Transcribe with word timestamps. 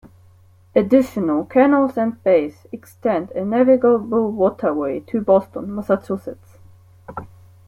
Additional 0.75 1.45
canals 1.45 1.95
and 1.95 2.23
bays 2.23 2.65
extend 2.71 3.29
a 3.33 3.45
navigable 3.45 4.31
waterway 4.31 4.99
to 5.01 5.21
Boston, 5.21 5.75
Massachusetts. 5.75 6.57